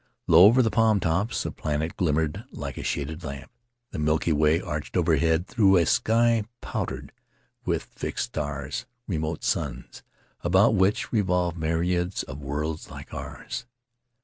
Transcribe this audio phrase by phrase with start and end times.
[0.25, 3.51] Low over the palm tops a planet glimmered like a shaded lamp;
[3.91, 7.11] the Milky Way arched overhead through a sky pow dered
[7.65, 10.01] with fixed stars— remote suns,
[10.43, 13.67] about which re volve myriads of worlds like ours.